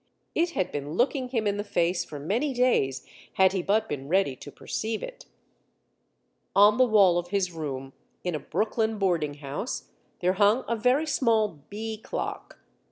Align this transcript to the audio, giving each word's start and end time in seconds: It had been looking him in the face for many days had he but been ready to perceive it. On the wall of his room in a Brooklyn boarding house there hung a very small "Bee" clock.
It 0.33 0.49
had 0.53 0.71
been 0.71 0.93
looking 0.95 1.29
him 1.29 1.45
in 1.45 1.57
the 1.57 1.63
face 1.63 2.03
for 2.03 2.17
many 2.17 2.55
days 2.55 3.05
had 3.33 3.53
he 3.53 3.61
but 3.61 3.87
been 3.87 4.07
ready 4.09 4.35
to 4.35 4.51
perceive 4.51 5.03
it. 5.03 5.27
On 6.55 6.77
the 6.79 6.87
wall 6.87 7.19
of 7.19 7.27
his 7.27 7.51
room 7.51 7.93
in 8.23 8.33
a 8.33 8.39
Brooklyn 8.39 8.97
boarding 8.97 9.35
house 9.35 9.89
there 10.19 10.33
hung 10.33 10.63
a 10.67 10.75
very 10.75 11.05
small 11.05 11.49
"Bee" 11.69 11.97
clock. 11.99 12.57